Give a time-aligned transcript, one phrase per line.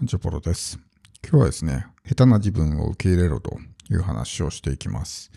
[0.00, 0.80] こんにちは、ポロです。
[1.22, 3.58] 今日はですね、下手な自分を受け入れろと
[3.90, 5.30] いう話をしていきます。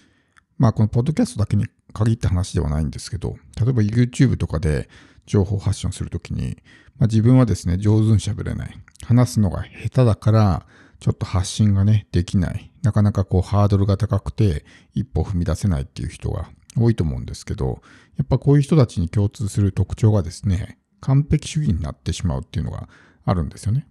[0.57, 4.87] まあ、このポッドキャストだけに限った話ではないんですけど、例えば YouTube とかで
[5.25, 6.55] 情報発信するときに、
[6.97, 8.79] まあ、自分はですね、上手に喋れない。
[9.03, 10.65] 話すのが下手だから、
[11.01, 12.71] ちょっと発信がね、できない。
[12.83, 17.81] なかなかこうハードルが高くて、一歩踏み出せないっていう人が多いと思うんですけど、
[18.15, 22.87] やっぱこういう人たちに共通する特徴がですね、完璧主義になってしまうっていうのが
[23.25, 23.87] あるんですよね。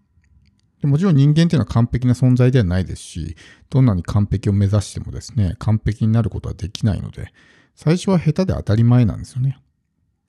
[0.83, 3.37] でもちろん人間っていうのは完璧な存在ではないですし、
[3.71, 7.33] どんなに完璧を目指してもですね、完璧になることはできないので、
[7.77, 9.59] 最初は下手で当たり前なんですよね。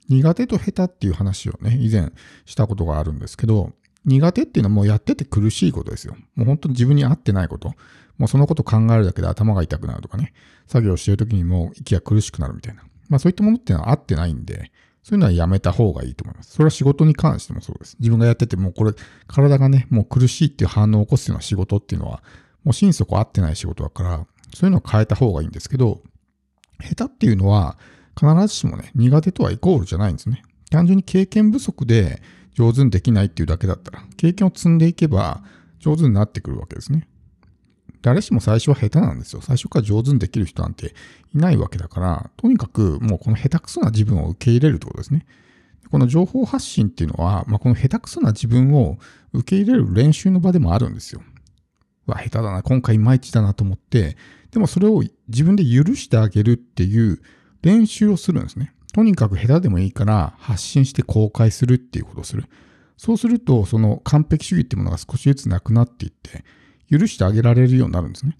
[0.09, 2.11] 苦手と下手っていう話をね、以前
[2.45, 3.73] したことがあるんですけど、
[4.05, 6.15] 苦手っていうのはもうやってて苦しいことですよ。
[6.35, 7.73] もう本当に自分に合ってないこと。
[8.19, 10.33] もうそのこと考えるだけで頭が痛くなるとかね、
[10.67, 12.83] 作業してる時にもう息が苦しくなるみたいな。
[13.09, 14.71] まあそういったものっていうのは合ってないんで、
[15.03, 16.53] そういうのはやめた方がいいと思います。
[16.53, 17.97] それは仕事に関してもそうです。
[17.99, 18.93] 自分がやっててもこれ、
[19.27, 22.23] 体がね、もう苦しいっていう反応を起こすような仕事っていうのは、
[22.63, 26.01] もう心底合ってない仕事だから、そういうのを変えた方がいいんですけど、
[26.79, 27.77] 下手っていうのは
[28.17, 30.43] 必ずしもね、苦手とはイコールじゃないんですね。
[30.69, 32.21] 単純に経験不足で
[32.53, 35.43] 上手にできないっていうだけだったら、経験を積んでいけば
[35.79, 37.09] 上手になってくるわけですね。
[38.03, 39.41] 誰しも最初は下手なんですよ。
[39.41, 40.93] 最初から上手にできる人なんて
[41.33, 45.25] いないわけだから、とにかくもうこの下手くそな自分を受け入れるってことですね。
[45.89, 48.97] この情報発信っていうのは、まあ、この下手くそな自分を
[49.31, 51.21] 受け入れる練習の場でもあるんですよ。
[52.05, 54.17] わ、下手だな、今回いまいちだなと思って、
[54.51, 57.21] でもそれを自分で許してあげるっていう
[57.61, 58.73] 練習をするんですね。
[58.91, 62.45] とにかく下手でもいいから発信して公開するっていうことをする。
[62.97, 66.43] そうすると、その完璧主義っていうものが少しずつなくなっていって、
[66.91, 68.37] 許してあげられるようになるんですね。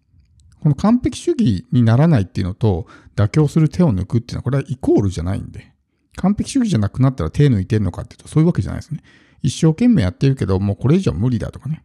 [0.62, 5.74] この完璧主義にならないっていうのと、妥協する手を抜くっていうのは、これはイコールじゃないんで、
[6.16, 9.02] 完璧主義じゃなくなったら手抜いてるのかっていうと、そういうわけじゃないですね。
[9.42, 11.84] 一生懸命やってるけど、もうこれ以上無理だとかね。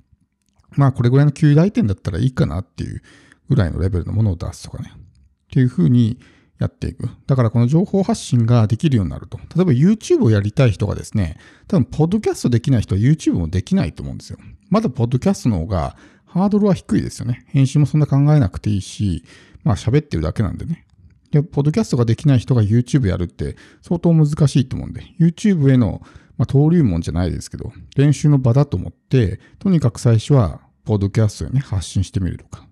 [0.76, 3.02] まあ、これぐらいの9大点だったらいいかなっていう
[3.48, 4.92] ぐらいのレベルのものを出すとかね。
[4.94, 5.00] っ
[5.50, 6.20] ていうふうに
[6.58, 7.08] やっていく。
[7.26, 9.38] だからこの情報発信ができるようになると。
[9.56, 14.38] 例えば YouTube をやりたい人がですね、多分、ポッドキャストできない人は YouTube もできないと思うんですよ。
[14.68, 15.96] まだポッドキャストの方が
[16.28, 17.44] ハードルは低いですよね。
[17.48, 19.24] 編集もそんな考えなくていいし、
[19.64, 20.86] まあ喋ってるだけなんでね。
[21.30, 26.00] で、ポッドキャストができない人が YouTube やるって相当難しいと思うんで、YouTube への、
[26.36, 32.66] まあ、登竜門じゃないですけど、練習の場だと思って、とにかく最初は、ポッドキャストでね、発信してみるとか。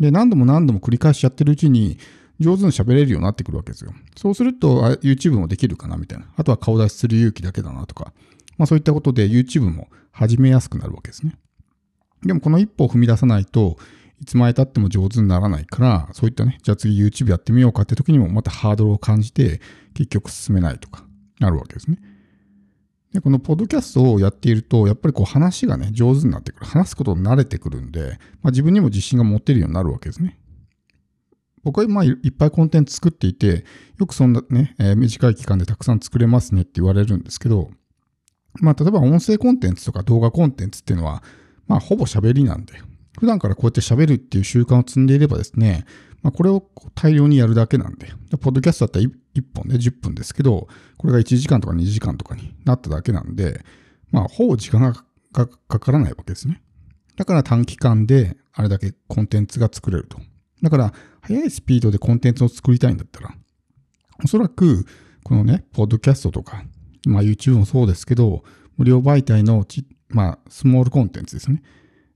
[0.00, 1.98] で、何度も何度も繰り返しやってるうちに、
[2.40, 3.92] 上手に喋れるようになってくるわけですよ。
[4.16, 6.26] そうすると、YouTube もできるかなみたいな。
[6.36, 8.12] あとは顔出しする勇気だけだなとか。
[8.56, 11.36] まあそういったことで YouTube も始めやすくなるわけですね。
[12.22, 13.76] でもこの一歩を踏み出さないと
[14.20, 19.60] いつまで経っても上手にならないから、そういったね、じゃあ次 YouTube やってみようかって時にもまたハードルを感じて
[19.94, 21.04] 結局進めないとか
[21.38, 21.98] なるわけですね。
[23.12, 26.66] で、このポッドキャストをやっていると、やっぱりこう話がね、上手になってくる。
[26.66, 30.38] 話すことに慣れてくるんで、まあ、自分にも自信が持てるようになるわけですね。
[31.62, 33.64] 僕はまあいっぱいコンテンツ作っていて、
[33.98, 37.70] よくそんなね、えー、短い期間でたくさん作れますねって言われるんですけど、
[38.60, 41.22] まあ例えば音声コンテンツとか動画コンテンツっていうのは、
[41.70, 42.74] まあほぼ喋りなんで、
[43.20, 45.84] 普段からこうやって喋るっていう習慣を積んでいればですね、
[46.20, 48.08] まあ、これを大量にやるだけなんで、
[48.40, 50.66] ポッドキャストだったら 1, 本で10分ですけど、
[50.98, 53.64] これが1時間とか2時間とかになっただけなんで、
[54.10, 54.94] まあ、ほぼ時間が
[55.32, 55.46] か
[55.78, 56.60] からないわけですね。
[57.16, 60.18] だから短期間であれだけコンテンツが作れると。
[60.60, 63.32] だから、速いスピードでコンテンツを作りたいんだったら、
[64.24, 64.84] おそらく、
[65.22, 66.64] このね、ポッドキャストとか、
[67.06, 68.42] まあ YouTube もそうですけど、
[68.76, 71.62] 無料媒体のち、まあ、スモールコンテンツですね。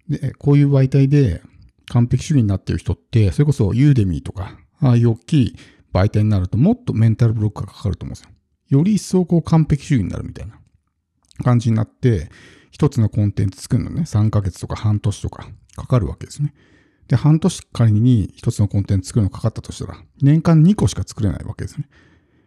[0.08, 1.42] で、こういう媒体で
[1.86, 5.56] 完璧主義になっている人って、それこそユーデミーとか、ああいう大きい
[5.92, 8.30] 媒体になるともっとメンタルブロックがかかると思うんですよ。
[8.78, 10.58] より一層こう完璧主義になるみたいな
[11.42, 12.30] 感じになって、
[12.70, 16.52] 一つのコンテンツ作るのね、3ヶ月とか半年とかかかるわけですね。
[17.06, 21.88] で、半年仮に一つのコンテンツ作るのかかったとしたら、年間2個しか作れないわけですね。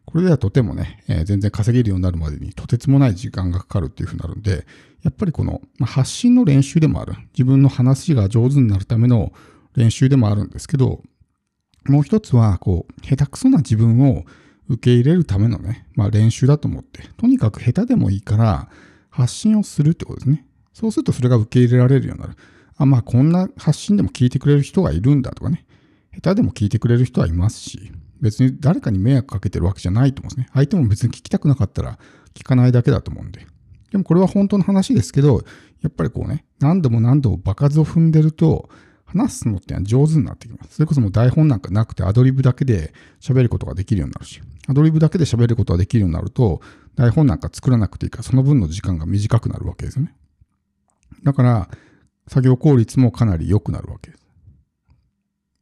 [0.08, 4.66] これではとてもね、えー、全然稼げるようになるまでにとてつもない時間がかかるっていうふうになるんで、
[5.04, 7.14] やっぱりこの、まあ、発信の練習でもある。
[7.34, 9.34] 自分の話が上手になるための
[9.76, 11.04] 練習でもあるんですけど、
[11.86, 14.24] もう一つは、こう、下手くそな自分を
[14.70, 18.70] 受け入れるためのね、まあ練習だと思って、とにかく下手でもいいから
[19.10, 20.46] 発信をするってことですね。
[20.74, 22.36] そうするとそれが受け入れられるようになる。
[22.78, 25.66] あ、まあこんな発信でも聞いてくれる人がいるんだとかね。
[26.14, 27.92] 下手でも聞いてくれる人はいますし、
[28.22, 30.50] 別に誰かに迷惑かけてるわけじゃないと思うんですね。
[30.54, 32.00] 相手も別に聞きたくなかったら
[32.34, 33.46] 聞かないだけだと思うんで。
[33.92, 35.44] でもこれは本当の話ですけど、
[35.82, 38.70] やっぱりこうね、何度も何度も場数を踏んでると、
[39.08, 40.76] 話すのって上手になってきます。
[40.76, 46.62] それこそもう台本なんかなくてアドリブだけで喋ることができるようになるし、アドリブだけで喋ることができるようになると、
[46.96, 50.14] 台本なんか作らなくていいから、その分の時間が短くなるわけですよね。
[51.24, 51.70] だから、
[52.28, 54.24] 作業効率もかなり良くなるわけです。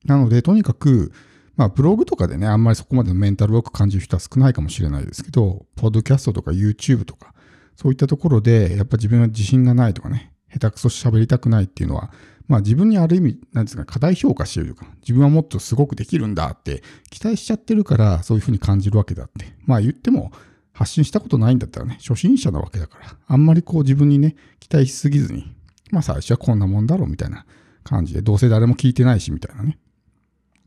[0.06, 1.12] なので、とにかく、
[1.57, 7.34] まあ、ブログとかでね、あんまりそこまでのメンタルブロック感じる人は少ないかもしれないですけど、ポッドキャストとか YouTube とか、
[7.75, 12.12] そういったところで、やっぱ自分は自信がないとかね、下手くそ喋りたくないっていうのは、
[12.48, 19.46] まあ自分にある意味、なんですか、過大評価してるというか、自分はもっとすごくできるんだって期待しちゃってるから、そういうふうに感じるわけだって。
[19.66, 20.31] まあ言っても、
[20.74, 25.56] 発信したことないんだったらね、初心者なわけだから、あんまりこう自分にね、期待しすぎずに、
[25.92, 27.46] まあ最初はこんなもんだろうみたいな
[27.84, 29.80] 感じで、どうせ誰も聞いてないしみたいなね。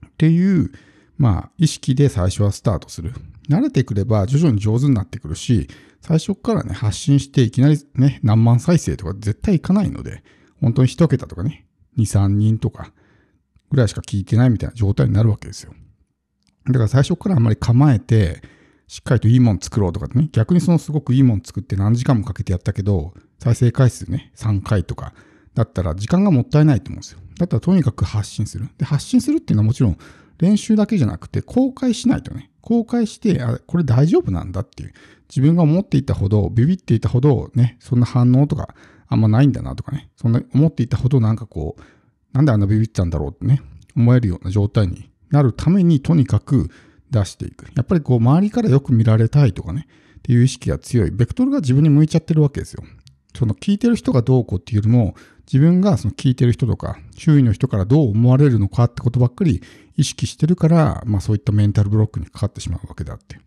[0.06, 0.70] っていう、
[1.16, 3.12] まあ意識で最初はスタートする。
[3.48, 5.68] 慣れてくれば徐々に上手になってくるし、
[6.00, 10.22] 最初からね、発信していきなりね、何万再生とか絶対いかないので、
[10.60, 11.66] 本当に一桁とかね、
[11.96, 12.92] 2、3人とか
[13.70, 15.74] ぐらいしか聞いてないみたいな状態になるわけですよ。
[16.66, 18.42] だから最初からあんまり構えて、
[18.86, 25.14] しっかりといいもん作ろうとかね、逆にそのすごくいいもん作って何時間もかけてやったけど、再生回数ね、3回とか
[25.58, 27.18] だったら時間がもったいないと思うんですよ。
[27.36, 28.68] だったらとにかく発信する。
[28.78, 29.98] で、発信するっていうのはもちろん
[30.38, 34.92] 練習だけじゃなくて公開しないとね、公開して、あ、これ大丈夫なんだっていう、
[35.28, 38.76] 自分が思っていたほど、ビビっていたほどね、そんな反応とか
[39.08, 41.82] あんまないんだなとかね、そんな思っていたほどなんかこう、
[42.32, 43.60] なんであんなビビっちゃうんだろうってね、
[43.96, 46.70] 思えるような状態になるためにとにかく
[47.10, 47.66] 出していく。
[47.74, 49.88] やっぱりこう周りからよく見られたいとかね、
[50.18, 51.10] っていう意識が強い。
[51.10, 52.84] ベクトルが自分に向いちゃってるわけですよ。
[53.34, 55.14] その聞いてる人がどうこうっていうよりも、
[55.50, 59.62] 自分がその聞いてる人とか、周囲の人からどう思われるのかってことばっかり
[59.96, 63.40] 意識してるから、まあそういったメンタルブロックにかかってしまうわけであって。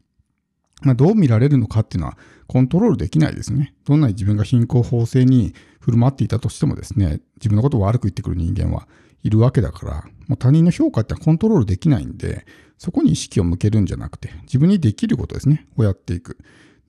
[0.82, 2.18] まあどう見られるのかっていうのは
[2.48, 3.76] コントロールできないですね。
[3.86, 8.88] どんなに自分が貧困法制に振る舞っていたとしてもですね、自分のことを悪く言ってくる人間は
[9.24, 12.48] いるわけだから、もう他人の評価ってコントロールできないんで、
[12.80, 16.40] そこに意識を向けるんじゃなくて、自分にできることですね、をやっていく。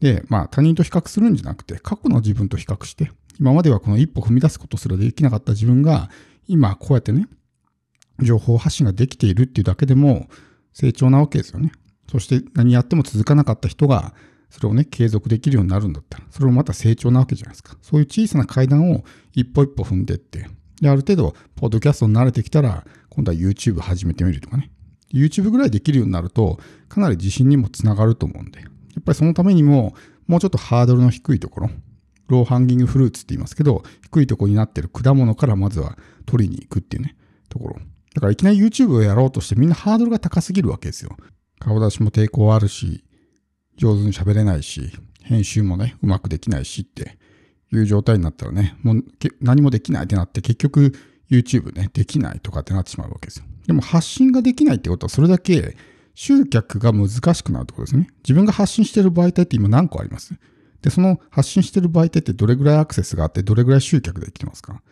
[0.01, 6.11] で、まあ他人と比較するんじゃなくて、過去の自分と比較して、今まではこの一歩踏み出すことすらできなかった自分が、
[6.47, 7.29] 今こうやってね、
[8.21, 10.29] 情報発信ができているっていうだけでも
[10.73, 11.73] 成長なわけですよね。
[12.11, 14.15] そして何やっても続かなかった人が、
[14.51, 17.77] それをね、継続できるようになるんだったら、それもまた成長なわけじゃないですか。
[17.81, 19.03] そういう小さな階段を
[19.33, 20.47] 一歩一歩踏んでって、
[20.83, 24.71] で、ある程度、ポッドキャストに慣れてきたら、今度は YouTube 始めてみるとかね。
[25.13, 26.59] YouTube ぐらいできるようになると、
[26.89, 28.67] かなり自信にもつながると思うんで、や
[29.01, 29.95] っぱりそのためにも、
[30.27, 31.71] もうちょっとハードルの低いところ、
[32.29, 37.17] ローハンギングフルーツって言いますけど、低いとこになってる果物からまずは取りに行くっていうね、
[37.49, 37.77] ところ。
[38.15, 41.17] だからいきなり YouTube をやろうとしてみんなハードルが高すぎるわけですよ。
[41.59, 43.05] 顔出しも抵抗あるし、
[43.77, 44.93] 上手に喋れないし、
[45.23, 47.19] 編集もね、うまくできないしって
[47.73, 49.05] いう状態になったらね、もう
[49.41, 50.93] 何もできないってなって結局
[51.31, 53.45] YouTube ね、できないとかってなってしまうわけですよ。
[53.67, 55.77] でも発信ができないってことはそれだけ
[56.15, 58.09] 集客が難しくなるってことですね。
[58.25, 60.35] 自分が発信してる媒体って今何個あります？
[60.83, 64.83] で、その発信してる媒体ってどれぐらいアクセスがあってどれぐらい集客できてますか？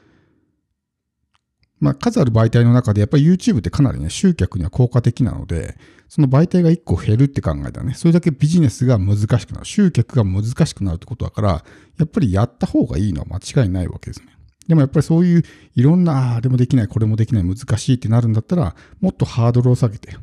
[1.81, 5.76] まあ、数ある媒体の中でやっぱり YouTube ってかなりね、集客には効果的なので、
[6.08, 14.26] その媒体が1個減るって考えたらね、それだけビジネスが難しくなる、集客が難しくなるってことだから、やっぱりやった方がいいのは間違いないわけですね。
[14.69, 15.42] でもやっぱりそういう
[15.75, 20.16] いろんな、あれもできない、これもできない、難しいってなるんだったら、もっとハードルを下げて、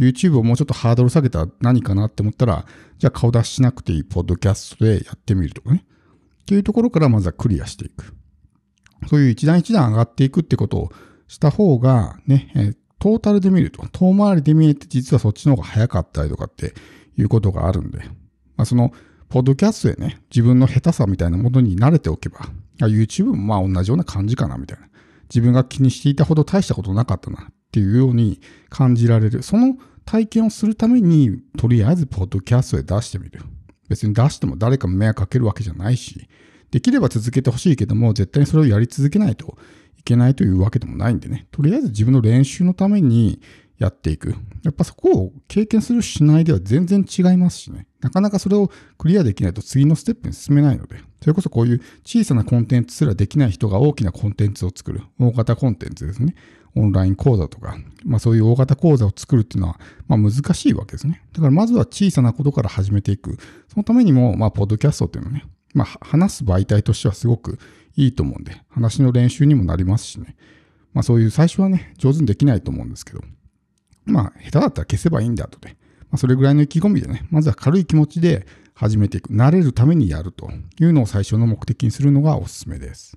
[0.00, 2.64] YouTube をもうちょっとハードル下げたら何かなって思ったら、
[2.98, 5.84] じゃあ顔出ししなくていいポッドキャストでやってみるとかね。
[6.42, 8.14] っていうところからまずはクリアしていく。
[9.08, 10.92] そういう一段一段上がっていくってことを
[11.28, 16.74] した方がね、えトータルで見ると、遠回りで見えて実はそっちの方が早かったりとかって
[17.16, 17.98] いうことがあるんで、
[18.56, 18.92] まあ、その、
[19.30, 22.40] ポッドキャストでね、自分の下手さみたいなものに慣れておけば、
[22.78, 24.88] YouTube もまあ同じような感じかなみたいな。
[25.30, 29.42] 自分が気にしていたほど大したことなかったなっていうように感じられる。
[29.42, 33.40] その体験をするために、とりあえずポッドキャストで出してみる。
[33.88, 36.28] 別に出しても誰か迷惑かけるわけじゃないし、
[36.70, 39.58] できれば続けてほしいけども、絶対にそれをやり続けないと
[39.98, 43.40] いけないというわけでもないんでね、とりあえず自分の練習のために
[43.78, 44.34] やっていく。
[44.62, 47.86] やっぱそこを経験するしないでは全然違いますしね。
[48.00, 55.02] なかなかそれをクリアできないと次のステップに進めないので、それこそこういう小さなコンテンツすらできない人が大きなコンテンツを作る。
[55.18, 56.34] 大型コンテンツですね。
[56.76, 61.22] オンライン講座とか、まあそういう大型講座を作るっていうのは、まあ難しいわけですね。
[61.32, 63.36] だからまずは小さなことから始めていく。
[63.68, 67.58] そのためにも、まあポッドキャストっていうのはね、まあ話す媒体としてはすごく
[67.96, 70.36] いいと思うんで、話の練習にもなりますしね。
[70.92, 73.20] まあそういう最初はね、上手にできないと思うんですけど、
[74.04, 75.76] まあ下手だったら消せばいいんだとで、
[76.10, 79.32] まあ、それぐらいの意気込みでね、まずは軽い気持ちで始めていく。
[79.32, 80.50] 慣れるためにやると
[80.80, 83.16] いうのを最初の目的にするのがおすすめです。